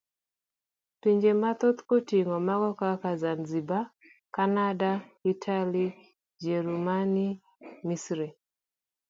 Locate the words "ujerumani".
6.35-7.27